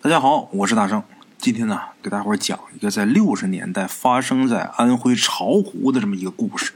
[0.00, 1.02] 大家好，我是大圣。
[1.38, 6.70] 今天呢，给大伙儿讲一个在六十年代发生在安徽巢湖的这么一个故事。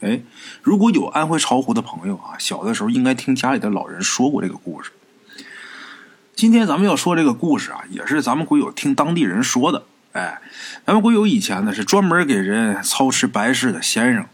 [0.00, 0.20] 哎，
[0.60, 4.90] 如果有安徽巢湖的朋友啊，小的时候应该听家里的老人说过这个故事。
[6.34, 9.84] 今天咱们要说这个故事啊，也是咱们鬼友听当地人说的。
[10.10, 10.40] 哎，
[10.84, 14.26] 咱们鬼友以前呢是专门给人操持白事的先生。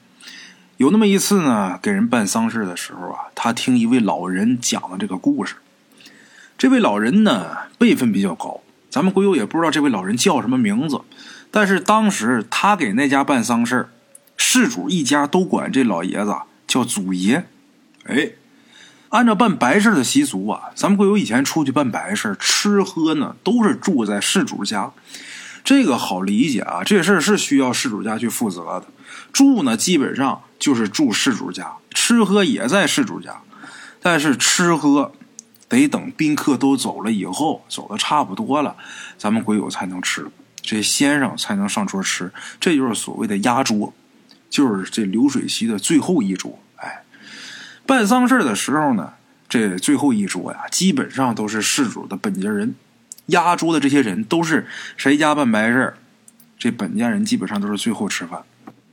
[0.78, 5.56] 有那么一次呢，给人办丧事的时候啊，他听一位老人讲了这个故事。
[6.60, 8.60] 这位老人呢，辈分比较高，
[8.90, 11.00] 咱们鬼友也不知道这位老人叫什么名字。
[11.50, 13.88] 但是当时他给那家办丧事
[14.36, 16.36] 事主一家都管这老爷子
[16.66, 17.46] 叫祖爷。
[18.04, 18.32] 哎，
[19.08, 24.92] 按照办白事的习俗啊，咱们鬼友以前出去办白事吃喝呢都是住在事主家。
[25.64, 28.84] 这个好理解啊，这事儿是需要事主家去负责的。
[29.32, 33.40] 住呢，基本上就是住事主家，吃喝也在事主家，
[34.02, 35.12] 但是吃喝。
[35.70, 38.76] 得等宾客都走了以后，走的差不多了，
[39.16, 40.26] 咱们鬼友才能吃，
[40.60, 43.94] 这先生才能上桌吃，这就是所谓的压桌，
[44.50, 46.58] 就是这流水席的最后一桌。
[46.74, 47.04] 哎，
[47.86, 49.12] 办丧事的时候呢，
[49.48, 52.74] 这最后一桌呀，基本上都是事主的本家人，
[53.26, 54.66] 压桌的这些人都是
[54.96, 55.94] 谁家办白事
[56.58, 58.42] 这本家人基本上都是最后吃饭。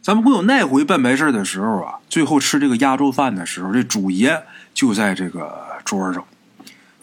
[0.02, 4.44] 咱们鬼友那回办白事的时候啊，最后吃这个压桌饭的时候，这主爷
[4.76, 6.23] 就在这个桌上。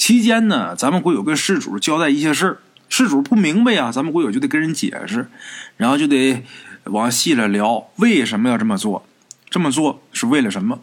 [0.06, 2.58] 期间呢，咱们鬼友跟事主交代一些事儿，
[2.90, 5.30] 事主不明白呀，咱们鬼友就得跟人解释，
[5.78, 6.44] 然后就得
[6.84, 9.06] 往细了聊，为什么要这么做？
[9.48, 10.80] 这么做是为了什么？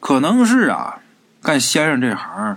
[0.00, 1.00] 可能是啊，
[1.42, 2.56] 干先生这行，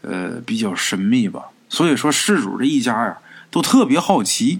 [0.00, 1.44] 呃，比较神秘吧。
[1.68, 3.18] 所以说，事主这一家呀，
[3.52, 4.58] 都特别好奇。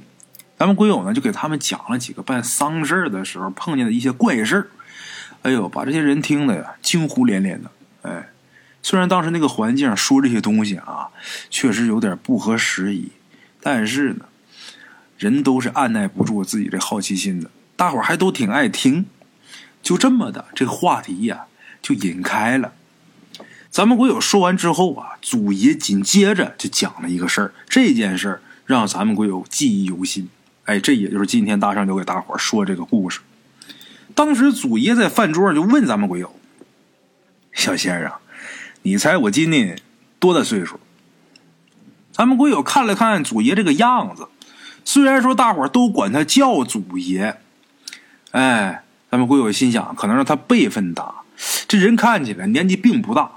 [0.57, 4.69] 咱们鬼友呢，就给他们讲了几个办丧事的时候碰见的一些怪事儿。
[5.43, 7.69] 哎呦，把这些人听的呀，惊呼连连的。
[8.03, 8.30] 哎。
[8.83, 11.09] 虽然当时那个环境说这些东西啊，
[11.51, 13.13] 确实有点不合时宜，
[13.61, 14.25] 但是呢，
[15.19, 19.05] 人都是按耐不住自己这好奇心的，大伙儿还都挺爱听，
[19.83, 21.45] 就这么的，这个话题呀
[21.83, 22.73] 就引开了。
[23.71, 30.29] 咱们鬼友说完之后啊，祖爷紧接着就讲了一个事儿，这件事儿让咱们鬼友记忆犹新。
[30.65, 33.21] 哎，这也就是今天大圣留给大伙儿说这个故事。
[34.15, 36.35] 当时祖爷在饭桌上就问咱们鬼友
[37.53, 38.11] ：“小先生。”
[38.83, 39.79] 你猜我今年
[40.19, 40.81] 多大岁数？
[42.13, 44.29] 咱们鬼友看了看祖爷这个样子，
[44.85, 47.39] 虽然说大伙都管他叫祖爷，
[48.31, 51.15] 哎，咱们鬼友心想，可能是他辈分大，
[51.69, 53.31] 这人看起来年纪并不大，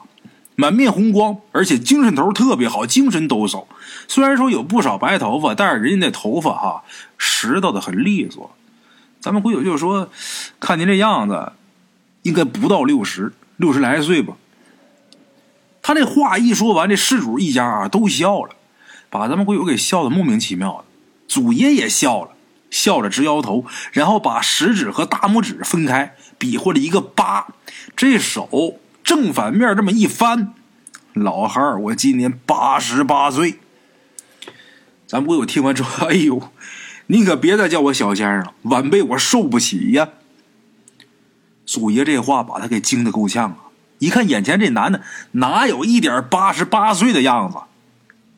[0.55, 3.65] 满面红光，而且精神头特别好，精神抖擞。
[4.07, 6.83] 虽然说有不少白头发，但是人家那头发哈
[7.17, 8.55] 拾掇的很利索。
[9.19, 10.09] 咱们鬼友就说，
[10.59, 11.53] 看您这样子，
[12.23, 14.35] 应该不到六十，六十来岁吧。
[15.83, 18.55] 他这话一说完，这事主一家啊都笑了，
[19.09, 20.85] 把咱们鬼友给笑的莫名其妙的。
[21.27, 22.31] 祖爷也笑了，
[22.71, 27.47] 笑着直摇头，然后把食指和大拇指分开，比划了一个八，
[27.97, 30.53] 这手正反面这么一翻，
[31.13, 33.59] 老汉，我今年八十八岁。
[35.05, 36.49] 咱们鬼友听完之后，哎呦，
[37.07, 40.07] 你可别再叫我小先生了，晚辈我受不起呀。
[41.65, 43.57] 祖爷这话把他给惊得够呛啊。
[44.03, 47.57] 一看眼前这男的，哪有一点八十八岁的样子？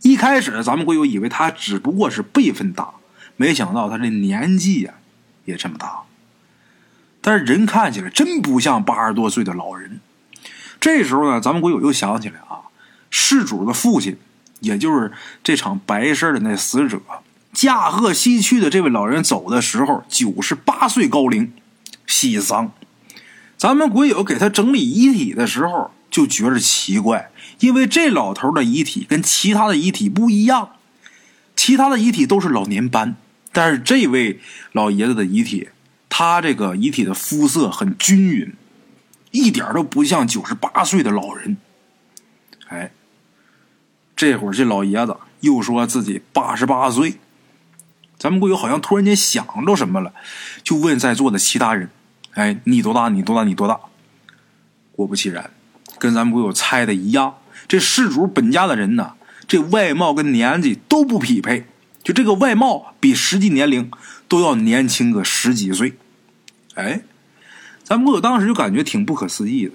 [0.08, 2.92] 一开始咱们鬼友以为他只不过是辈分大，
[3.36, 4.94] 没想到他这年纪呀
[5.46, 6.02] 也这么大。
[7.20, 10.00] 但是人看起来真不像八十多岁的老人。
[10.80, 12.70] 这时候呢，咱们鬼友又想起来啊，
[13.10, 14.20] 事主的父亲，
[14.60, 15.12] 也就是
[15.44, 17.02] 这场白事的那死者，
[17.52, 21.52] 驾鹤西去的这位老人走的时候九十八岁高龄，
[22.06, 22.72] 喜丧。
[23.58, 30.72] 咱们鬼友给他整理遗体的时候，就觉着奇怪，因为这老头的遗体跟其他的遗体不一样，
[31.56, 33.16] 其他的遗体都是老年斑，
[33.52, 34.40] 但是这位
[34.74, 35.70] 老爷子的遗体，
[36.10, 38.54] 他这个遗体的肤色很均匀，
[39.32, 41.58] 一点都不像九十八岁的老人。
[42.68, 42.92] 哎，
[44.16, 47.16] 这会儿这老爷子又说自己八十八岁，
[48.18, 50.14] 咱们鬼友好像突然间想着什么了，
[50.62, 51.90] 就问在座的其他人。
[52.36, 53.10] 哎，你多大？
[53.10, 53.44] 你多大？
[53.44, 53.80] 你多大？
[54.92, 55.50] 果不其然，
[55.98, 57.36] 跟咱们鬼友猜的一样。
[57.68, 59.14] 这事主本家的人呢，
[59.48, 61.66] 这外貌跟年纪都不匹配。
[62.04, 63.90] 就这个外貌比实际年龄
[64.28, 65.96] 都要年轻个十几岁。
[66.76, 67.02] 哎，
[67.84, 69.72] 咱们鬼友当时就感觉挺不可思议的。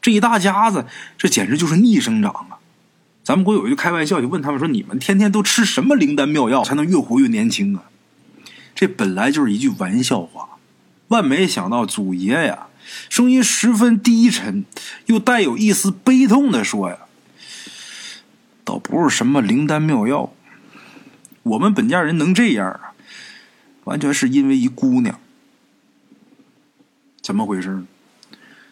[0.00, 0.86] 这一大家子，
[1.18, 2.58] 这简直就是逆生长啊！
[3.22, 7.84] 咱们鬼友就开玩笑，就问他们说：“你们天天都吃什么灵丹妙药，才能越活越年轻啊？”
[8.74, 10.53] 这本来就是一句玩笑话。
[11.08, 12.68] 万没想到，祖爷呀，
[13.08, 14.64] 声音十分低沉，
[15.06, 16.98] 又带有一丝悲痛的说：“呀，
[18.64, 20.32] 倒不是什么灵丹妙药，
[21.42, 22.94] 我们本家人能这样啊，
[23.84, 25.20] 完全是因为一姑娘。
[27.20, 27.86] 怎么回事呢？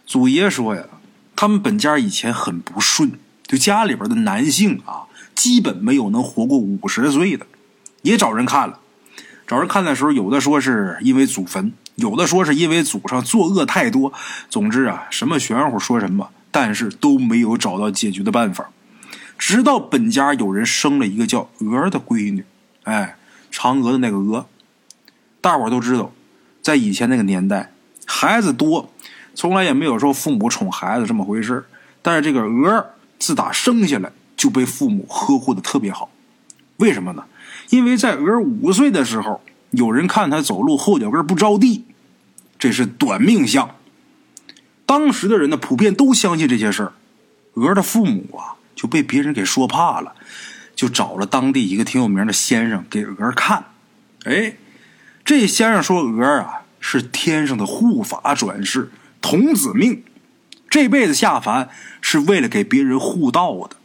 [0.07, 0.85] 祖爷说呀，
[1.37, 3.13] 他们本家以前很不顺，
[3.47, 5.05] 就家里边的男性啊，
[5.35, 7.47] 基本没有能活过五十岁的，
[8.03, 8.81] 也找人看了。
[9.47, 14.13] 找人看的时候，有的说是因为祖坟，有的说是因为祖上作恶太多。
[14.49, 18.71] 总之啊，什么玄乎说什么，但是都没有找到解决的办法。
[19.39, 22.45] 直到本家有人生了一个叫娥的闺女，
[22.85, 23.17] 哎，
[23.53, 24.47] 嫦娥的那个娥。
[25.41, 26.13] 大伙都知道，
[26.63, 27.73] 在以前那个年代，
[28.07, 28.89] 孩子多，
[29.35, 31.65] 从来也没有说父母宠孩子这么回事
[32.01, 36.11] 但是这个娥自打生下来就被父母呵护的特别好，
[36.77, 37.25] 为什么呢？
[37.71, 39.41] 因为在娥五岁的时候，
[39.73, 41.85] 有人看他走路后脚跟不着地，
[42.59, 43.75] 这是短命相。
[44.87, 46.93] 当时的人呢，普遍都相信这些事儿。
[47.55, 50.15] 鹅的父母啊，就被别人给说怕了，
[50.75, 53.65] 就找了当地一个挺有名的先生给鹅看。
[54.25, 54.57] 哎，
[55.25, 58.91] 这先生说鹅啊是天上的护法转世，
[59.21, 60.03] 童子命，
[60.71, 61.69] 这辈子下凡
[62.01, 63.77] 是为了给别人护道的。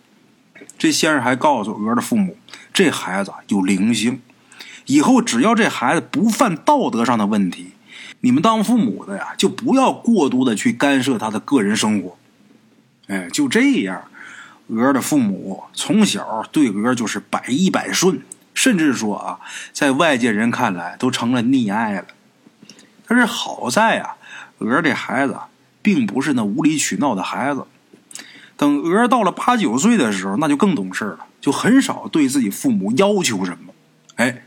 [0.78, 2.38] 这先生还告诉鹅的父母。
[2.74, 4.22] 这孩子有灵性，
[4.88, 7.72] 以后只要这孩子不犯道德上的问题，
[8.22, 12.18] 你们当父母的呀，就不要过多的去干涉他的个人生活。
[13.07, 14.04] 哎，就这样，
[14.68, 18.22] 鹅的父母从小对鹅就是百依百顺，
[18.54, 19.39] 甚至说啊，
[19.72, 22.06] 在外界人看来都成了溺爱了。
[23.07, 24.16] 但是好在啊，
[24.57, 25.38] 鹅这孩子
[25.81, 27.66] 并不是那无理取闹的孩子。
[28.57, 33.74] 等鹅到了八九岁的时候，那就更懂事了，就很少对自己父母要求什么。
[34.16, 34.44] 哎，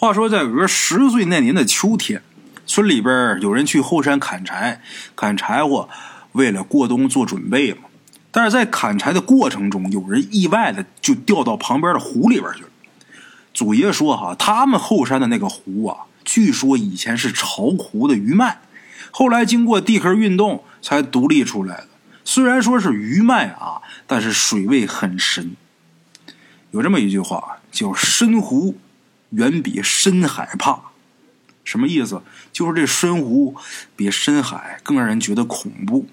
[0.00, 2.22] 话说在鹅十岁那年的秋天，
[2.68, 4.80] 村里边有人去后山砍柴，
[5.16, 5.88] 砍柴火
[6.30, 7.80] 为了过冬做准备嘛。
[8.30, 12.68] 但是在砍柴的过程中，有人意外的就掉到旁边的湖里边去了。
[13.52, 18.60] 祖爷说哈，他们后山的那个湖啊，据说以前是巢湖的余脉，
[19.10, 21.88] 后来经过地壳运动才独立出来的。
[22.24, 25.56] 虽然说是余脉啊，但是水位很深。
[26.70, 28.78] 有这么一句话叫“深湖
[29.30, 30.80] 远比深海怕”，
[31.64, 32.22] 什么意思？
[32.52, 33.56] 就是这深湖
[33.94, 36.06] 比深海更让人觉得恐怖。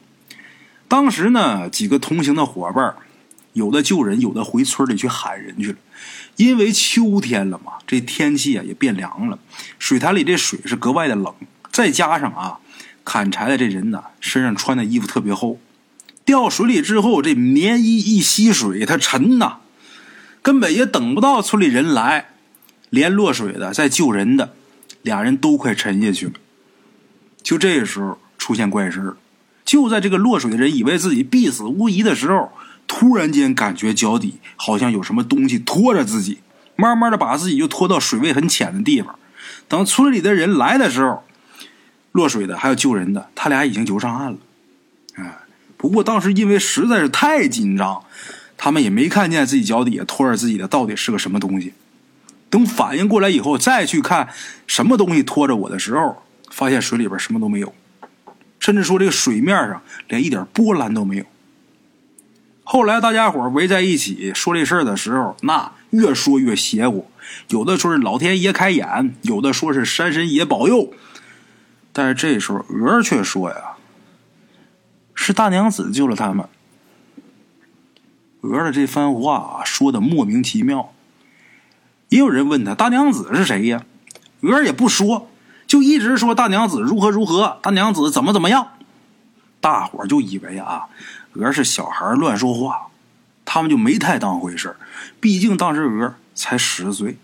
[0.88, 2.95] 当时呢，几个同行的伙伴，
[3.53, 5.77] 有的救人，有的回村里去喊人去了。
[6.35, 9.39] 因为秋天了嘛，这天气啊也变凉了，
[9.79, 11.33] 水潭里这水是格外的冷。
[11.71, 12.59] 再加上啊，
[13.03, 15.59] 砍柴的这人呢，身上穿的衣服特别厚。
[16.25, 19.59] 掉水里之后，这棉衣一吸水，它沉呐，
[20.41, 22.29] 根本也等不到村里人来，
[22.95, 24.53] 连落水的、再救人的，
[25.01, 26.33] 俩人都快沉下去了。
[27.44, 29.18] 就这个时候出现怪事了，
[29.65, 32.51] 就在这个落水的人以为自己必死无疑的时候，
[32.88, 36.39] 突然间感觉脚底好像有什么东西拖着自己，
[36.75, 39.19] 慢慢的把自己就拖到水位很浅的地方。
[39.68, 41.24] 等村里的人来的时候，
[42.13, 44.38] 落水的还有救人的，他俩已经游上岸了。
[45.18, 45.44] 啊
[45.77, 48.01] 不过当时因为实在是太紧张，
[48.57, 51.74] 他们也没看见自己脚底下拖着自己的到底是个什么东西。
[52.55, 54.29] 等反应过来以后，再去看
[54.65, 57.75] 什么东西拖着我的时候，发现水里边什么都没有，
[58.61, 61.25] 甚至说这个水面上连一点波澜都没有。
[62.63, 67.11] 后来大家伙围在一起说这事儿的时候，那越说越邪乎，
[67.49, 70.93] 有的说是老天爷开眼，有的说是山神爷保佑。
[71.91, 73.74] 但是这时候娥却说呀。
[75.13, 76.47] 是大娘子救了他们。
[78.39, 80.94] 娥的这番话说的莫名其妙。
[82.15, 83.84] 也有人问他大娘子是谁呀？
[84.39, 85.29] 鹅也不说，
[85.67, 88.69] 就一直说大娘子如何如何，大娘子怎么怎么样。
[89.60, 90.84] 大伙就以为啊，
[91.34, 92.88] 鹅是小孩乱说话，
[93.43, 94.77] 他们就没太当回事
[95.19, 97.17] 毕竟当时鹅才十岁。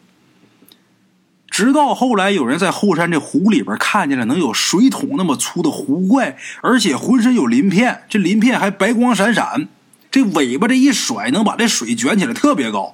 [1.50, 9.69] 直到后来，有人在后山这湖里边看见了能有水桶那么粗的湖怪，而且浑身有鳞片，这鳞片还白光闪闪，
[10.12, 12.93] 这尾巴这一甩，能把这水卷起来，特别高。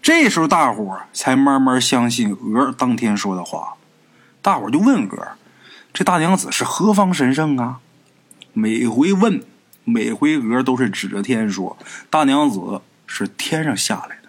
[0.00, 3.74] 这时候，大伙才慢慢相信娥当天说的话。
[4.40, 5.28] 大伙就问娥
[5.92, 7.80] ：“这大娘子是何方神圣啊？”
[8.54, 9.42] 每回问，
[9.84, 11.76] 每回娥都是指着天说
[12.08, 14.28] ：“大娘子是天上下来的。”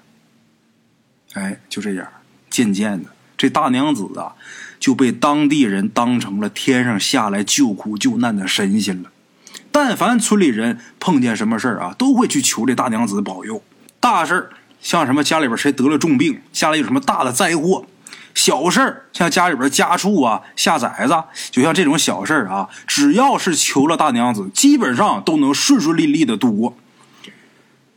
[1.39, 2.07] 哎，就这样，
[2.49, 3.09] 渐渐的。
[3.37, 4.35] 这大娘子啊，
[4.79, 9.11] 就被当地人当成了天上下来救苦救难的神仙了。
[9.71, 13.63] 但凡村里人碰见什么事儿啊，都会去求这大娘子保佑。
[13.99, 14.49] 大事儿
[14.81, 17.85] 像什么家里边谁得了重病，家里有什么大的灾祸；
[18.33, 26.77] 小事儿像家里边家畜啊下崽子，就像这种小事儿啊，只要是求了大娘子，基本上都能顺顺利利的度过。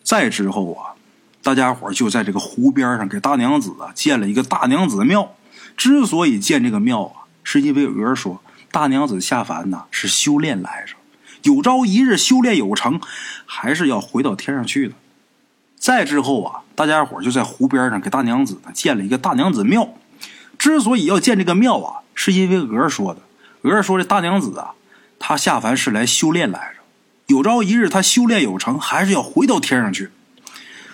[0.02, 0.98] 再之后啊，
[1.42, 5.36] 大家伙就在这个湖边上给大娘子啊建了一个大娘子庙。
[5.76, 10.94] 之所以建这个庙啊，是因为有人说大娘子下凡呐是修炼来着，
[11.50, 13.00] 有朝一日修炼有成，
[13.46, 14.94] 还是要回到天上去的。
[15.82, 19.88] 再之后啊，大家伙就在湖边上给大娘子建了一个大娘子庙。
[20.56, 23.20] 之所以要建这个庙啊，是因为鹅说的。
[23.62, 24.74] 鹅说这大娘子啊，
[25.18, 30.10] 她下凡是来修炼来着，有朝一日她修炼有成，还是要回到天上去。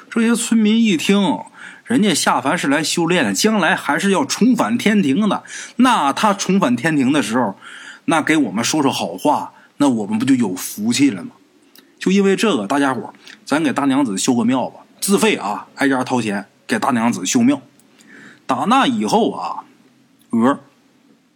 [0.09, 1.39] 这些村民一听，
[1.85, 5.45] 人家下凡是来修炼的，将来还是要重返天庭的。
[5.77, 7.59] 那他重返天庭的时候，
[8.07, 11.33] 那给我们说说好话，那我们不就有福气了吗？
[11.99, 13.13] 就因为这个，大家伙
[13.45, 17.61] 咱给大娘子修个庙吧，自费啊，挨家掏钱给大娘子修庙。
[18.47, 19.65] 打那以后啊，
[20.31, 20.61] 鹅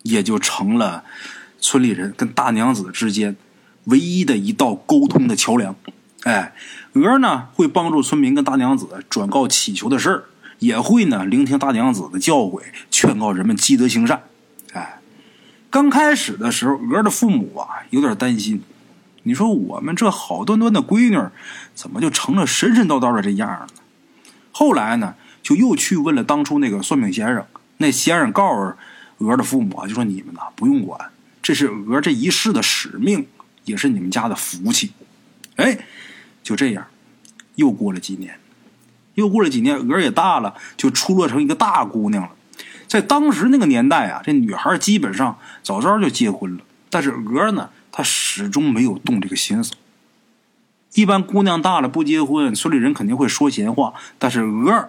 [0.03, 1.05] 也就成了
[1.61, 3.37] 村里人跟大娘子之间
[3.85, 5.75] 唯一的一道沟通的桥梁。
[6.23, 6.55] 哎，
[6.93, 10.25] 鹅呢会帮助村民跟大娘子转告祈求的事儿，
[10.61, 14.23] 也会呢聆听大娘子的教诲，劝告人们积德行善。
[14.73, 15.01] 哎，
[15.69, 18.63] 刚开始的时候，鹅的父母啊有点担心。
[19.25, 21.29] 你说我们这好端端的闺女，
[21.75, 23.67] 怎么就成了神神叨叨的这样了？
[24.51, 27.47] 后来呢，就又去问了当初那个算命先生。
[27.79, 28.75] 那先生告诉
[29.25, 31.11] 鹅的父母啊，就说你们呐不用管，
[31.41, 33.27] 这是鹅这一世的使命，
[33.65, 34.93] 也是你们家的福气。
[35.57, 35.79] 哎，
[36.43, 36.87] 就这样，
[37.55, 38.39] 又过了几年，
[39.15, 42.31] 又过了几年，鹅也大了，就出落成一个大姑娘了。
[42.89, 47.71] 在当时那个年代啊，这女孩基本上早早就结婚了，但是鹅呢？
[47.93, 49.75] 他始终没有动这个心思。
[50.95, 54.89] 一般姑娘大了不结婚，村里人肯定会说闲话，但是鹅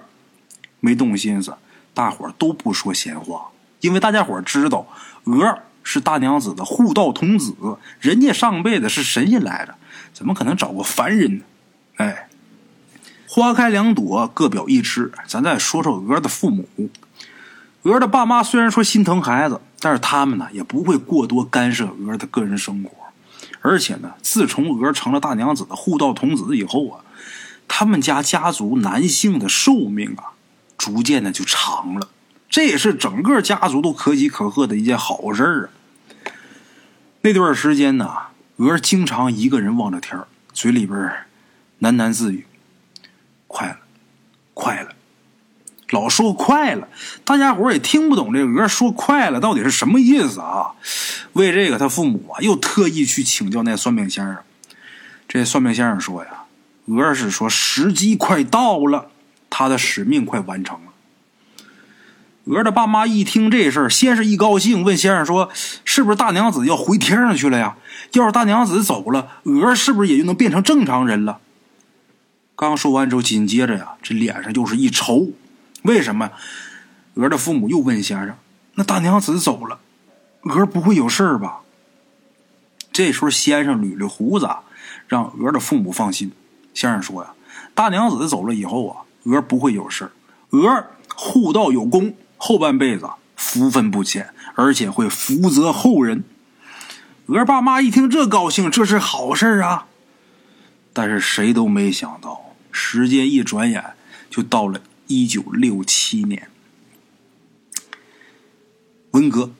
[0.79, 1.55] 没动心思，
[1.93, 3.49] 大伙都不说闲话，
[3.81, 4.87] 因为大家伙知道
[5.25, 7.53] 鹅是大娘子的护道童子，
[7.99, 9.75] 人家上辈子是神仙来的，
[10.13, 11.43] 怎么可能找个凡人呢？
[11.97, 12.27] 哎，
[13.27, 15.11] 花开两朵，各表一枝。
[15.27, 16.67] 咱再说说鹅的父母，
[17.83, 19.61] 鹅的爸妈虽然说心疼孩子。
[19.83, 22.89] 但是他们呢，也不会过多干涉鹅的个人生活，
[23.59, 27.03] 而且呢，自从鹅成了大娘子的护道童子以后啊，
[27.67, 30.39] 他们家家族男性的寿命啊，
[30.77, 32.07] 逐渐的就长了，
[32.47, 36.31] 这也是整个家族都可喜可贺的一件好事啊。
[37.19, 38.09] 那段时间呢，
[38.55, 40.17] 鹅经常一个人望着天
[40.53, 40.97] 嘴里边
[41.81, 42.45] 喃喃自语
[43.47, 43.79] ：“快了，
[44.53, 44.95] 快了。”
[45.93, 46.87] 老说快了，
[47.23, 50.71] 大家伙也听不懂这鹅说快了到底是什么意思啊？
[51.33, 54.37] 为这个，他父母啊又特意去请教那算命先生。
[55.27, 56.45] 这算命先生说呀，
[56.87, 59.09] 鹅是说时机快到了，
[59.49, 60.91] 他的使命快完成了。
[62.45, 65.49] 鹅的爸妈一听这事儿，先是一高兴，问先生说
[65.85, 67.77] ：“是不是大娘子要回天上去了呀？
[68.13, 71.37] 要是大娘子走了，鹅是不是也就能变成正常人了？”
[72.57, 75.29] 刚说完之后，紧接着呀，这脸上就是一愁。
[75.83, 76.31] 为什么？
[77.15, 78.35] 鹅的父母又问先生
[78.75, 79.79] ：“那大娘子走了，
[80.41, 81.59] 鹅不会有事儿吧？”
[82.91, 84.49] 这时候，先生捋捋胡子，
[85.07, 86.31] 让鹅的父母放心。
[86.73, 87.33] 先生说：“呀，
[87.75, 90.11] 大娘子走了以后啊，鹅不会有事儿。
[90.49, 96.23] 鹅护道有功，后半辈子福分不浅，而且会福泽后人。”
[97.27, 99.85] 鹅爸妈一听这高兴，这是好事啊。
[100.91, 103.83] 但是谁都没想到，时间一转眼
[104.29, 104.81] 就到了。
[105.13, 106.49] 一九六七年，
[109.11, 109.51] 文革，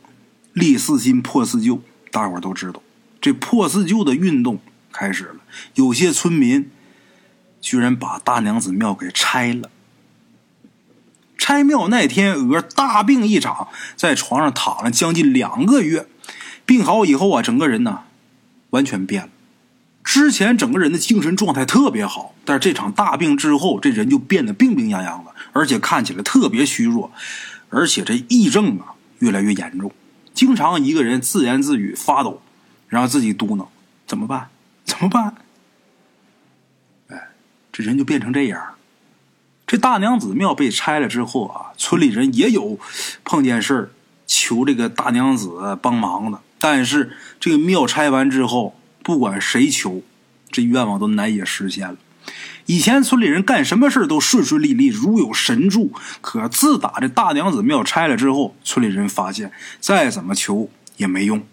[0.51, 1.79] 立四新破四旧，
[2.10, 2.81] 大伙都知道，
[3.22, 4.60] 这破四旧的运动
[4.91, 5.36] 开始了。
[5.75, 6.72] 有些村民
[7.62, 9.69] 居然把大娘子庙给拆了。
[11.38, 16.07] 拆庙那天，鹅大病一场，在床上躺了将近两个月。
[16.65, 18.05] 病好以后啊，整个人呢
[18.72, 19.29] 完全变了。
[20.03, 25.31] 之前整个人的精神状态特别好，但是这场大病之后，这人就变得病病殃殃的。
[25.53, 27.12] 而且看起来特别虚弱，
[27.69, 29.91] 而且这癔症啊越来越严重，
[30.33, 32.41] 经常一个人自言自语发抖，
[32.88, 33.67] 然后自己嘟囔
[34.07, 34.50] ：“怎么办？
[34.83, 35.36] 怎么办？”
[37.10, 37.29] 哎，
[37.72, 38.75] 这人就变成这样。
[39.67, 42.79] 这大娘子庙被拆了之后啊，村里人也有
[43.24, 43.91] 碰见事儿
[44.25, 50.01] 求这个大娘子帮忙的，但是这个庙拆完之后，不管谁求，
[50.50, 51.98] 这愿望都难以实现了。
[52.65, 55.91] 以前村里人干什么事都顺顺利利，如有神助。
[56.22, 61.43] 可自打这大娘子庙拆了之后，村里人发现再怎么求也没用。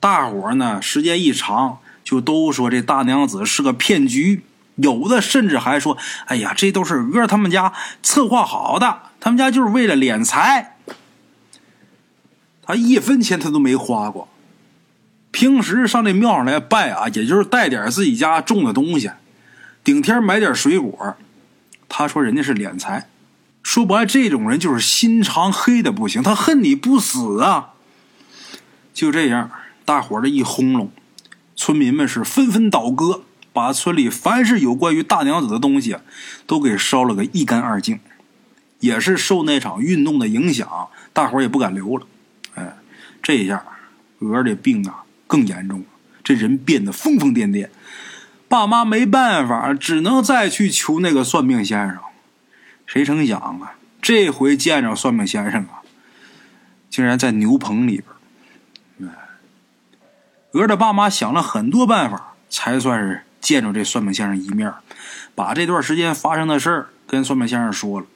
[0.00, 4.42] 大伙呢，时间一长，就都说这大娘子是个骗局。
[4.76, 5.96] 有的甚至还说
[6.28, 7.72] ：“哎呀，这都是鹅他们家
[8.02, 10.76] 策划好的，他们家就是为了敛财。
[12.62, 14.28] 他一分钱他都没花过。
[15.36, 19.10] 平时上这庙上来拜啊，也就是带点自己家种的东西。”
[19.84, 21.14] 顶天买点水果，
[21.90, 23.10] 他说人家是敛财。
[23.62, 27.74] 说白了，这种人就是心肠黑的不行，他恨你不死啊！
[28.94, 29.50] 就这样，
[29.84, 30.90] 大伙儿这一轰隆，
[31.54, 35.98] 村民们是纷纷倒戈，把村里凡是有关于大娘子的东西
[36.46, 38.00] 都给烧了个一干二净。
[38.80, 42.06] 也是受那场运动的影响，大伙儿也不敢留了。
[42.54, 42.78] 哎，
[43.22, 43.62] 这一下，
[44.20, 45.86] 鹅的病啊更严重了，
[46.22, 47.68] 这人变得疯疯癫癫。
[48.48, 51.98] 爸妈没办法，只能再去求那个算命先生。
[52.86, 55.82] 谁成想啊，这回见着算命先生啊，
[56.88, 58.06] 竟然在牛棚里边。
[60.52, 64.72] 鹅的爸妈想了很多办法，才算是见着这算命先生一面，
[65.34, 68.06] 把这段时间发生的事儿跟算命先生说了。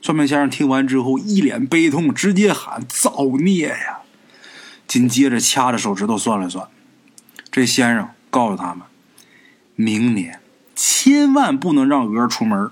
[0.00, 3.98] 算命先生听完之后，一脸悲痛，直接喊：“造孽呀！”
[4.86, 6.66] 紧接着掐着手指头算了算，
[7.50, 8.82] 这先生告诉他们，
[9.74, 10.40] 明年
[10.74, 12.70] 千万不能让鹅出门，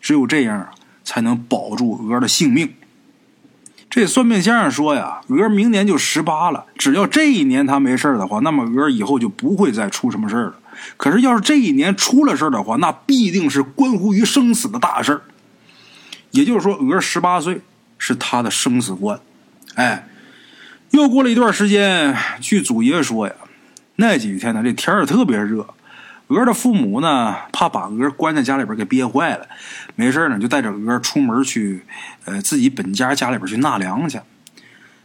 [0.00, 0.70] 只有这样啊。
[1.06, 2.72] 才能保住鹅的性命。
[3.90, 10.54] 这算命先生说呀，鹅明年就十八了，只要这一年他没事的话，那么鹅以后就不会再出什么事了。
[10.96, 15.20] 可是要是这一年出了事的话，那必定是关乎于生死的大事
[16.30, 17.60] 也就是说，鹅十八岁
[17.98, 19.20] 是他的生死关。
[19.74, 20.08] 哎，
[20.94, 23.34] 又过了一段时间，据祖爷爷说呀，
[23.96, 25.66] 那几天呢，这天儿特别热。
[26.28, 29.44] 鹅的父母呢，怕把鹅关在家里边给憋坏了，
[29.96, 31.82] 没事呢就带着鹅出门去，
[32.26, 34.20] 呃，自己本家家里边去纳凉去。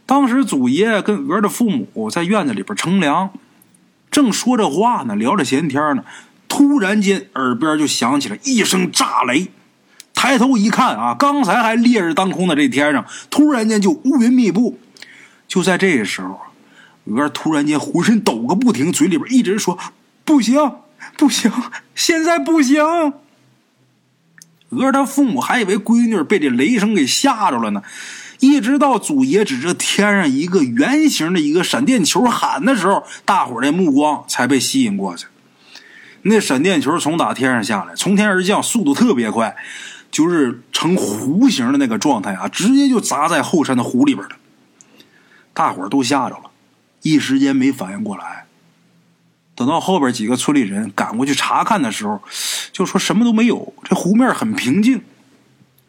[0.06, 3.30] 当时祖爷跟鹅的父母在院子里边乘凉，
[4.12, 6.04] 正说着话呢，聊着闲天呢，
[6.46, 9.48] 突然间耳边就响起了一声炸雷。
[10.14, 14.78] 抬头一看啊，刚才还烈日当空的这天上，突然间就乌云密布。
[15.50, 16.40] 就在这个时候，
[17.06, 19.76] 鹅突然间浑身抖个不停，嘴里边一直说
[20.24, 20.56] ：“不行。”
[21.16, 21.50] 不行，
[21.94, 22.84] 现在不行。
[24.68, 27.82] 鹅他父母还以为闺女被这雷声给吓着了呢，
[28.38, 35.26] 一直到祖爷指着天上一个圆形的一个闪电球喊的时候，大伙儿的目光才被吸引过去。
[36.22, 39.56] 那闪电球从打天上下来，从天而降，速度特别快，
[40.10, 44.36] 就是呈弧形的那个状态啊，直接就砸在后山的湖里边了。
[45.60, 46.50] 大伙儿都吓着了，
[47.02, 48.46] 一时间没反应过来。
[49.54, 52.18] 等到后边几个村里人赶过去查看的时候，
[52.72, 55.02] 就说什么都没有，这湖面很平静，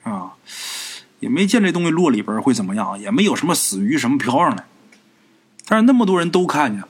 [0.04, 0.34] 啊，
[1.22, 4.66] 也没见这东西落里边会怎么样，也没有什么死鱼什么漂上来。
[5.66, 6.90] 但是那么多人都看见了，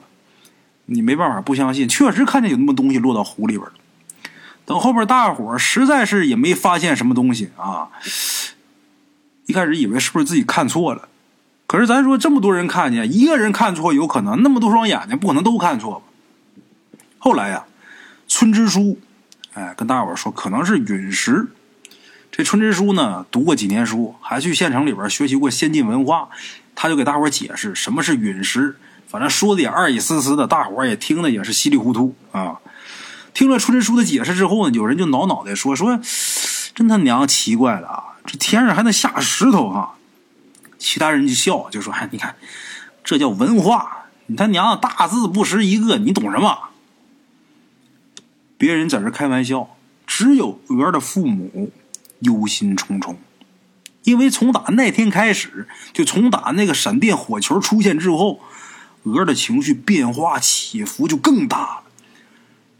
[0.88, 3.70] 你没办法不相信，确实看见有那么东西落到湖里边。
[4.66, 7.90] 等后边大伙实在是也没发现什么东西啊，
[9.46, 11.10] 一开始以为是不是自己看错了，
[11.72, 16.02] 可是咱说这么多人看见，一个人看错有可能，那么多双眼睛不可能都看错吧？
[17.18, 17.64] 后来呀，
[18.28, 19.00] 村支书，
[19.54, 21.48] 哎，跟大伙说可能是陨石。
[22.30, 26.28] 这村支书呢，读过几年书，还去县城里边学习过先进文化，
[26.76, 28.76] 他就给大伙解释什么是陨石。
[29.08, 32.58] 反正说的也二意思思的，大伙也听的也是稀里糊涂啊。
[33.34, 35.98] 听了村支书的解释之后呢，有人就挠脑袋说说，
[36.76, 38.04] 真他娘奇怪了啊！
[38.26, 39.96] 这天上还能下石头哈？
[40.82, 42.36] 其他人就笑，就说：“哎，你看，
[43.04, 46.70] 这叫文化，你他娘大字不识一个，你懂什么？”
[48.58, 51.72] 别人在这开玩笑，只有鹅的父母
[52.22, 53.16] 忧心忡忡，
[54.04, 58.42] 因为从打那天开始，就从打那个闪电火球出现之后，
[59.04, 61.84] 鹅的情绪变化起伏就更大了，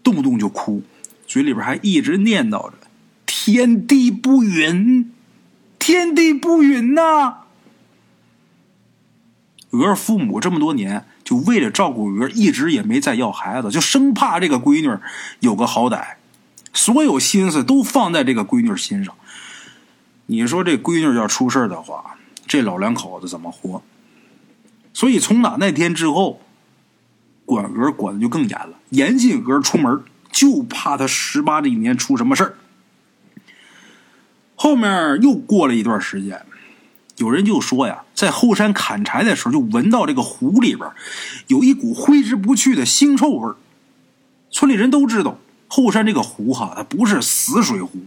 [0.02, 0.82] 动不动就哭，
[1.28, 2.74] 嘴里边还一直念叨着
[3.28, 5.14] “天地不允，
[5.78, 7.38] 天地不允呐”。
[9.72, 11.06] 鹅父母这么多年。
[11.24, 15.00] 就为了照顾鹅，一直也没再要孩子，就生怕这个闺女
[15.40, 16.16] 有个好歹，
[16.74, 19.16] 所有心思都放在这个闺女心上。
[20.26, 23.82] 你说这闺女要出事的话，这老两口子怎么活？
[24.94, 26.42] 所以从打那天之后，
[27.46, 30.04] 管鹅管的就更严了，严禁鹅出门，
[30.34, 32.56] 就怕他十八这一年出什么事儿。
[34.56, 36.46] 后面又过了一段时间。
[37.22, 40.90] 有人就说呀，在后山砍柴的时候，就闻到这个湖里边
[41.46, 43.54] 有一股挥之不去的腥臭味
[44.50, 48.00] 村里人都知道，后山这个湖哈，它不是死水湖，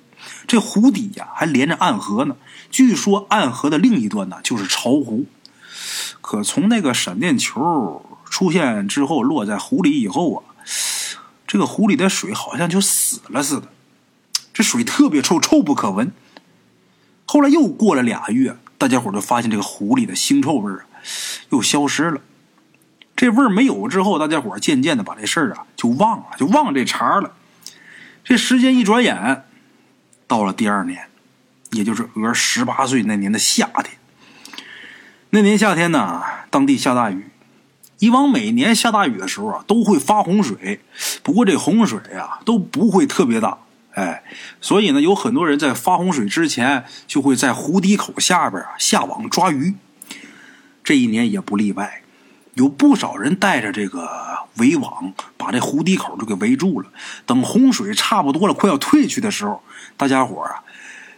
[0.49, 2.35] 这湖底呀还连着暗河呢。
[2.73, 5.27] 据说暗河的另一端呢就是巢湖。
[6.21, 10.43] 可从那个闪电球出现之后，落在湖里以后啊，
[11.47, 13.69] 这个湖里的水好像就死了似的，
[14.53, 16.11] 这水特别臭，臭不可闻。
[17.27, 18.57] 后来又过了俩月。
[18.85, 20.85] 大家伙就发现这个湖里的腥臭味儿
[21.49, 22.21] 又消失了。
[23.17, 27.33] 这味儿没有之后，大家伙渐渐的把这事儿啊就忘了，就忘这茬了。
[28.23, 29.47] 这时间一转眼，
[30.27, 31.07] 到了第二年，
[31.71, 33.97] 也就是鹅十八岁那年的夏天。
[35.31, 37.31] 那年夏天呢，当地下大雨。
[38.01, 40.83] 以往每年下大雨的时候啊，都会发洪水，
[41.23, 43.57] 不过这洪水啊都不会特别大，
[43.95, 44.23] 哎，
[44.61, 49.75] 所以呢，有很多人在发洪水之前就会在湖底口下边啊下网抓鱼。
[50.83, 52.03] 这一年也不例外，
[52.55, 54.09] 有不少人带着这个
[54.57, 56.89] 围网，把这湖底口就给围住了。
[57.25, 59.63] 等洪水差不多了，快要退去的时候，
[59.97, 60.65] 大家伙啊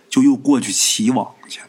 [0.09, 1.67] 就又过去起网去了。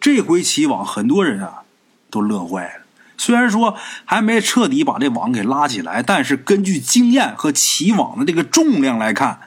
[0.00, 1.62] 这回起网，很多人啊
[2.10, 2.84] 都乐坏了。
[3.18, 9.40] 虽然说还没彻底把这网给拉起来，但是根据经验和起网的这个重量来看，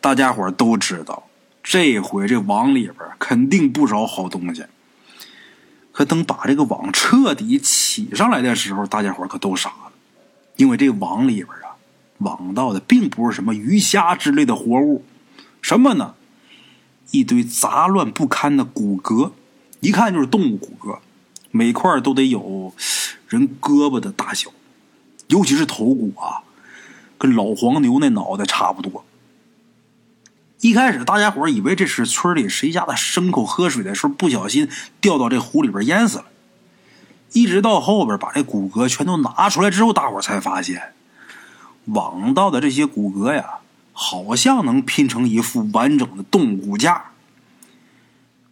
[0.00, 1.24] 大家伙都知道，
[1.62, 4.64] 这回这网里边肯定不少好东西。
[5.92, 9.92] 可等把这个网彻底起上来的时候，大家伙可都傻了，
[10.56, 11.74] 因为这网里边啊，
[12.18, 15.04] 网到的并不是什么鱼虾之类的活物，
[15.60, 16.14] 什么呢？
[17.10, 19.32] 一堆杂乱不堪的骨骼，
[19.80, 20.98] 一看就是动物骨骼，
[21.50, 22.72] 每块都得有。
[23.26, 24.50] 人胳膊的大小，
[25.26, 26.40] 尤其是头骨啊，
[27.18, 29.04] 跟老黄牛那脑袋差不多。
[30.60, 34.68] 一开始大家伙以为这是村里谁家的牲口喝水的时候不小心
[35.00, 36.24] 掉到这湖里边淹死了，
[37.32, 40.94] 一直到后边把这骨骼全都拿出来之后，大伙才发现，
[41.86, 43.58] 网到的这些骨骼呀，
[43.92, 47.12] 好像能拼成一副完整的动物骨架。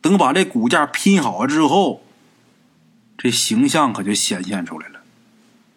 [0.01, 2.03] 等把这骨架拼好了之后。
[3.19, 5.01] 这形象可就显现出来了，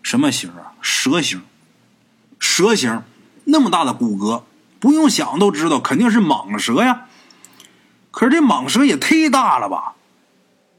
[0.03, 0.73] 什么形啊？
[0.81, 1.41] 蛇形，
[2.37, 3.01] 蛇形，
[3.45, 4.43] 那么大的骨骼，
[4.79, 7.05] 不用想都知道肯定是蟒蛇呀。
[8.11, 9.93] 可是这蟒蛇也忒大了吧？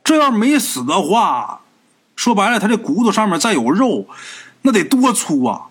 [0.02, 1.60] 这要没死的话，
[2.16, 4.08] 说白了，它这骨头上面再有肉，
[4.62, 5.66] 那得多粗啊！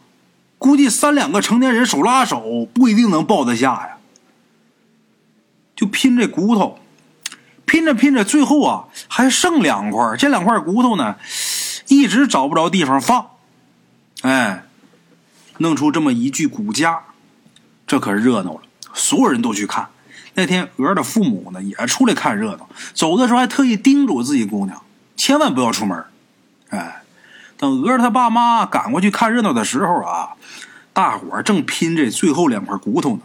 [0.58, 3.98] 估计三两个成年人手拉手不一定能抱得下呀。
[5.76, 6.80] 就拼这骨头。
[7.66, 10.16] 拼着拼着，最后啊还剩两块。
[10.18, 11.18] 这两块骨头呢，
[11.88, 13.28] 一直找不着地方放。
[14.22, 14.66] 哎，
[15.60, 17.04] 弄出这么一具骨架，
[17.90, 18.62] 这可热闹了。
[18.94, 19.90] 所有人都去看。
[20.36, 24.82] 那天鹅的父母呢也出来看热闹，走的时候还特意叮嘱自己姑娘，
[25.18, 26.06] 千万不要出门。
[26.70, 27.02] 哎，
[27.58, 30.30] 等鹅他爸妈赶过去看热闹的时候啊，
[30.94, 33.22] 大伙正拼这最后两块骨头呢。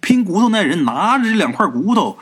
[0.00, 2.18] 拼骨头那人拿着这两块骨头。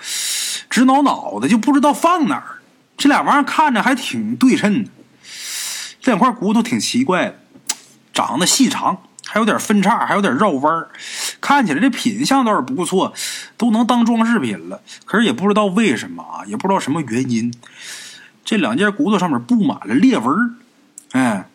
[0.69, 2.59] 直挠脑袋，就不知道放哪儿。
[2.97, 4.91] 这俩玩意儿看着还挺对称的，
[6.01, 7.39] 这两块骨头挺奇怪的，
[8.13, 10.89] 长得细长，还有点分叉，还有点绕弯儿，
[11.41, 13.13] 看起来这品相倒是不错，
[13.57, 14.81] 都能当装饰品了。
[15.05, 17.53] 可是也不知道为什么啊，也不知道什么原因，
[18.45, 20.57] 这两件骨头上面布满了裂纹
[21.13, 21.49] 哎，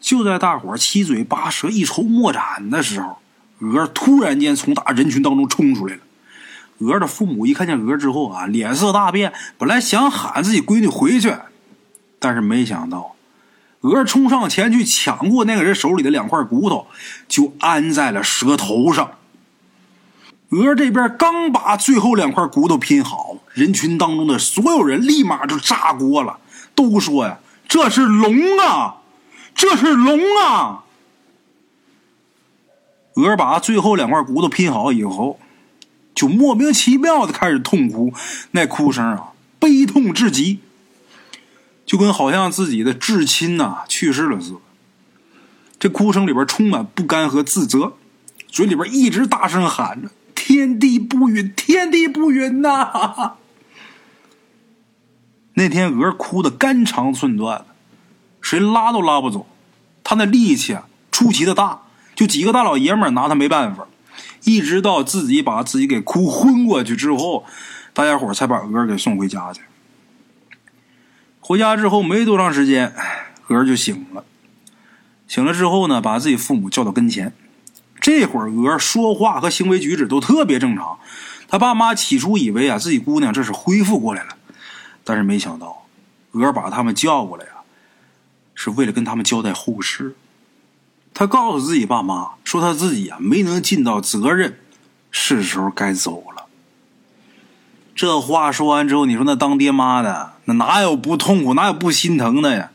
[0.00, 3.18] 就在大伙七嘴八舌、一筹莫展的时候，
[3.58, 6.00] 鹅突然间从大人群当中冲出来了。
[6.78, 9.32] 鹅的父母一看见鹅之后啊，脸色大变。
[9.58, 11.34] 本来想喊自己闺女回去，
[12.18, 13.14] 但是没想到，
[13.80, 16.86] 鹅冲上前去抢过那个人手里的两块骨头，
[17.28, 19.12] 就安在了蛇头上。
[20.50, 26.38] 鹅这边刚把最后两块骨头拼好，人群当中的所有人立马就炸锅了，
[26.74, 27.38] 都说呀
[27.68, 28.96] ：“这是龙啊，
[29.54, 30.84] 这是龙啊！”
[33.14, 35.38] 鹅把最后两块骨头拼好以后。
[36.12, 38.12] 就莫名其妙的开始痛哭，
[38.50, 40.58] 那哭声啊，悲痛至极，
[41.90, 44.58] 就跟好像自己的至亲呐去世了似的。
[45.76, 47.94] 这哭声里边充满不甘和自责，
[48.46, 53.32] 嘴里边一直大声喊着：“天地不允，天地不允呐！”
[55.54, 57.66] 那天鹅哭的肝肠寸断
[58.40, 59.48] 谁拉都拉不走，
[60.04, 61.80] 他那力气啊出奇的大，
[62.14, 63.88] 就几个大老爷们拿他没办法。
[64.44, 67.44] 一直到自己把自己给哭昏过去之后，
[67.92, 69.62] 大家伙才把鹅给送回家去。
[71.50, 72.94] 回家之后没多长时间，
[73.48, 74.24] 鹅就醒了。
[75.26, 77.32] 醒了之后呢，把自己父母叫到跟前。
[78.00, 81.00] 这会儿鹅说话和行为举止都特别正常。
[81.48, 84.36] 他爸妈起初以为啊自己姑娘这是恢复过来了，
[85.02, 85.86] 但是没想到，
[86.30, 87.66] 鹅把他们叫过来啊，
[88.54, 90.14] 是为了跟他们交代后事。
[91.12, 94.60] 他告诉自己爸妈说：“他自己啊没能尽到责任，
[95.10, 96.46] 是时候该走了。”
[97.92, 102.70] 这话说完之后，你说那当爹妈的哪有不痛苦，哪有不心疼的呀？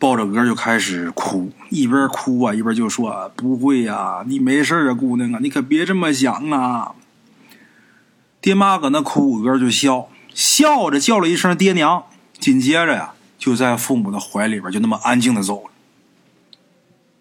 [0.00, 6.94] 抱着鹅就开始哭，一边哭啊一边就说：“不会呀，你没事啊，姑娘啊，你可别这么想啊。”
[8.40, 12.04] 爹妈搁那哭，鹅就笑笑着叫了一声“爹娘”，
[12.38, 15.70] 紧接着呀就在父母的怀里边就那么安静的走了。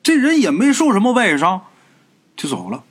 [0.04, 1.64] 这人也没受什么外伤，
[2.36, 2.84] 就走了。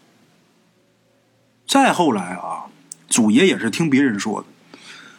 [1.64, 2.66] 再后来啊，
[3.08, 4.46] 祖爷也是听别人说的。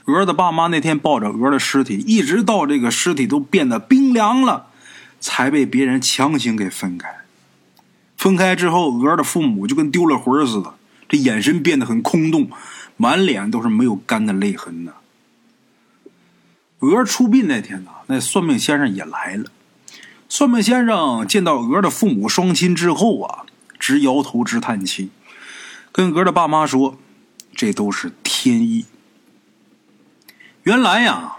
[0.08, 4.68] 鹅的爸妈那天抱着鹅的尸体，一直到这个尸体都变得冰凉了，
[5.20, 7.14] 才被别人强行给分开。
[8.16, 10.76] 分开之后，鹅的父母就跟丢了魂似的，
[11.10, 12.50] 这眼神变得很空洞，
[12.96, 14.94] 满脸都是没有干的泪痕呢。
[16.80, 19.52] 鹅出殡那天呢，那算命先生也来了。
[20.30, 23.44] 算命先生见到鹅的父母双亲之后啊，
[23.78, 25.10] 直摇头直叹气，
[25.92, 26.98] 跟鹅的爸妈说
[27.54, 28.86] ：“这都是天意。”
[30.68, 31.38] 原来呀，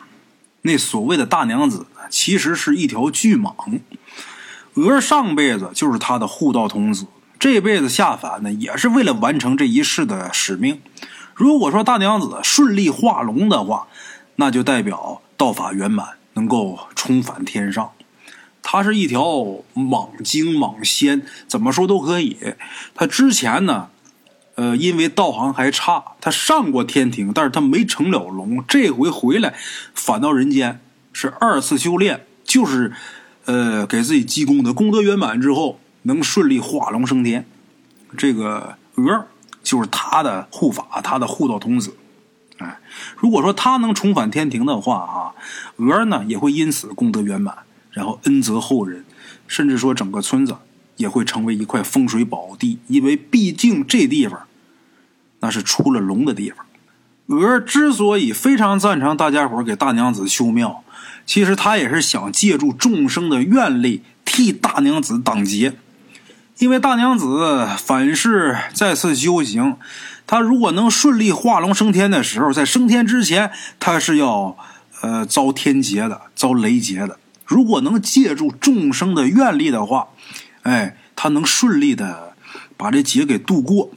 [0.62, 3.52] 那所谓的大娘子其实是一条巨蟒。
[4.72, 7.04] 鹅上辈子就是他的护道童子，
[7.38, 10.80] 这辈子下凡呢，也是为了完成这一世的使命。
[11.34, 13.88] 如果说大娘子顺利化龙的话，
[14.36, 15.20] 那就代表。
[15.36, 17.92] 道法圆满，能够重返天上。
[18.62, 19.22] 他是一条
[19.74, 22.38] 蟒精蟒仙，怎么说都可以。
[22.94, 23.90] 他之前呢，
[24.58, 28.64] 呃，因为道行还差，他上过天庭，但是他没成了龙。
[28.66, 29.54] 这回回来，
[29.94, 30.80] 返到人间，
[31.12, 32.92] 是二次修炼，就是
[33.44, 37.46] 呃，给自己积功德，功德圆满之后，能顺利化龙升天。
[38.16, 39.28] 这个鹅
[39.62, 41.94] 就是他的护法，他的护道童子。
[42.56, 42.80] 哎，
[43.16, 45.38] 如果说他能重返天庭的话啊，
[45.76, 47.58] 鹅呢也会因此功德圆满，
[47.92, 49.04] 然后恩泽后人，
[49.46, 50.56] 甚至说整个村子
[50.96, 54.47] 也会成为一块风水宝地，因为毕竟这地方
[55.40, 56.64] 那是出了龙的地方。
[57.26, 60.82] 鹅之所以非常赞成大家伙给大娘子修庙，
[61.26, 65.74] 其实他也是想借助众生的愿力替大娘子挡劫，
[66.58, 69.76] 因为大娘子反是再次修行。
[70.26, 74.56] 他如果能顺利化龙升天的时候，在升天之前，他是要
[75.02, 77.18] 呃遭天劫的，遭雷劫的。
[77.44, 80.08] 如果能借助众生的愿力的话，
[80.62, 82.34] 哎，他能顺利的
[82.76, 83.90] 把这劫给度过。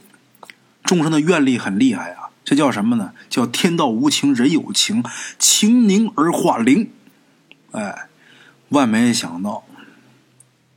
[0.92, 3.14] 众生的愿力很厉害啊，这叫什么呢？
[3.30, 5.02] 叫天道无情，人有情，
[5.38, 6.90] 情凝而化灵。
[7.70, 8.08] 哎，
[8.68, 9.64] 万没想到，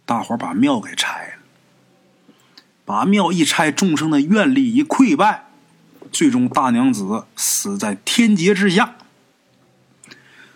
[0.05, 2.33] 大伙把庙给拆了，
[2.85, 5.47] 把庙一拆，众生的愿力一溃败。
[6.13, 8.95] 最终，大娘子死在天劫之下。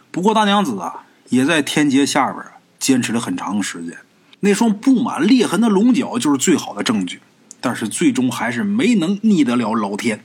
[0.09, 2.41] 不过，大娘子啊，也在天劫下边
[2.79, 3.97] 坚持了很长时间。
[4.39, 7.19] 那双布满裂痕的龙角就是最好的证据。
[7.61, 10.23] 但是，最终还是没能逆得了老天。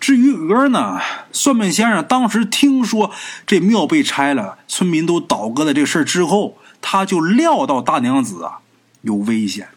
[0.00, 1.00] 至于鹅呢，
[1.32, 3.10] 算命先生当时听说
[3.46, 8.60] 这庙被拆了，村民都倒戈的这事儿之后，他就料到大娘子啊
[9.02, 9.68] 有危险。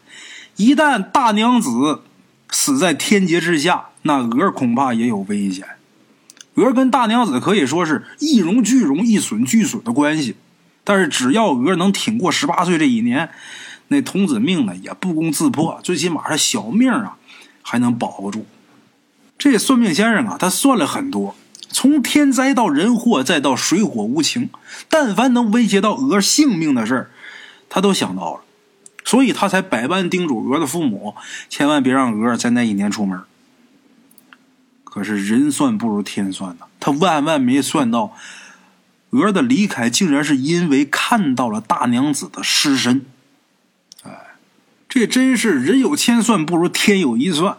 [0.56, 2.02] 一旦大娘子
[2.50, 5.66] 死在天劫之下，那鹅恐怕也有危险。
[6.54, 10.36] 鹅跟大娘子可以说是一荣俱荣、一损俱损的关系。
[10.84, 13.30] 但是只要鹅能挺过十八岁这一年，
[13.88, 17.16] 那童子命呢也不攻自破，最起码是小命啊
[17.62, 18.46] 还能保不住。
[19.36, 21.34] 这算命先生啊，他算了很多，
[21.68, 24.50] 从天灾到人祸，再到水火无情，
[24.88, 27.10] 但凡能威胁到鹅性命的事儿，
[27.68, 28.40] 他都想到了。
[29.04, 31.16] 所以他才百般叮嘱鹅的父母，
[31.48, 33.20] 千万别让鹅在那一年出门。
[34.84, 38.14] 可是人算不如天算呐，他万万没算到，
[39.10, 43.04] 鹅的离开竟然是因为看到了大娘子的尸身。
[44.94, 47.56] 这真是人有千算不如天有一算。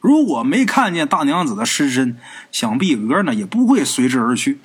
[0.00, 2.18] 如果没看见大娘子的尸身，
[2.50, 4.58] 想必鹅呢也不会随之而去。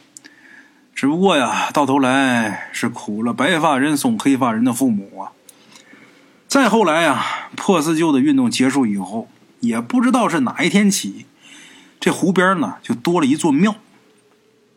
[0.96, 5.30] 只不过呀，到头来是苦了白发人送黑发人的父母啊。
[6.48, 7.24] 再后来呀，
[7.56, 11.28] 破四旧的运动结束以后，也不知道是哪一天起。
[12.00, 13.76] 这湖边呢，就多了一座庙，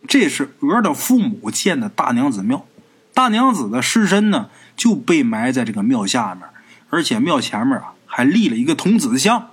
[0.06, 2.66] 这是鹅的父母建的大娘子庙。
[3.14, 6.46] 大娘子的尸身呢，就被埋在这个庙下面，
[6.94, 9.50] 而且庙前面啊，还立了一个童子像。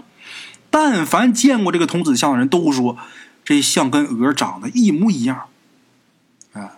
[0.70, 2.98] 但凡见过这个童子像的人都说，
[3.44, 5.48] 这像跟鹅长得一模一样。
[6.54, 6.70] 哎，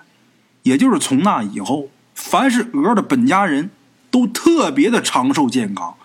[0.63, 3.69] 也就是从那以后，凡是鹅的本家人
[4.09, 5.95] 都特别的长寿健康，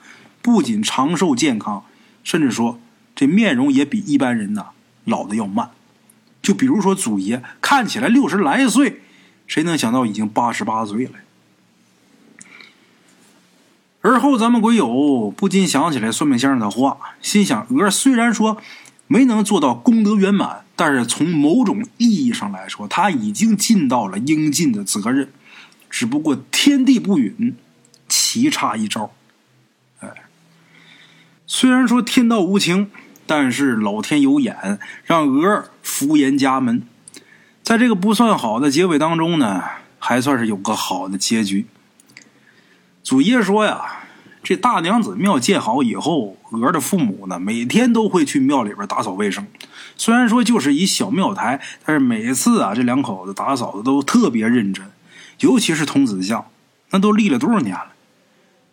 [0.43, 1.85] 不仅长寿健康，
[2.25, 2.81] 甚至说
[3.15, 4.71] 这面容也比一般人呐。
[5.05, 5.71] 老的要慢，
[6.43, 9.01] 就比如说祖爷看起来六十来岁，
[9.47, 11.13] 谁能想到已经八十八岁了？
[14.09, 18.57] 而后咱们鬼友不禁想起来算命先生的话，心想：鹅虽然说
[19.07, 25.31] 没能做到功德圆满，但是从某种意义上来说，他已经尽到了应尽的责任。
[25.91, 27.55] 只不过天地不允，
[28.09, 29.13] 棋差一招。
[30.01, 30.09] 哎，
[31.47, 32.91] 虽然说天道无情。
[33.31, 36.83] 但是老天有眼，让鹅福延家门。
[37.63, 39.63] 在这个不算好的结尾当中呢，
[39.99, 41.67] 还算是有个好的结局。
[43.03, 43.98] 祖爷说呀，
[44.49, 49.47] 这大娘子庙建好以后，娥的父母呢，每天都会去庙里边打扫卫生。
[49.95, 54.91] 虽然说就是一小庙台，但是每次啊，这两口子打扫的都特别认真，
[55.41, 56.51] 尤其是童子像，
[56.89, 57.93] 那都立了多少年了，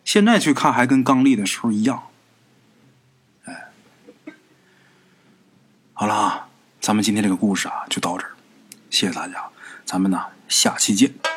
[0.02, 2.04] 现在去看还跟刚立的时候一样。
[3.44, 3.68] 哎，
[5.92, 6.46] 好了，
[6.80, 8.30] 咱们今天这个故事啊就到这儿，
[8.88, 9.44] 谢谢大家，
[9.84, 11.35] 咱们呢下期见。